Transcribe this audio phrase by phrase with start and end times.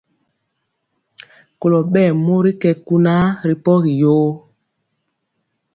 [1.59, 4.31] Kolɔ ɓɛɛ mori kɛ kunaa ri pɔgi yoo.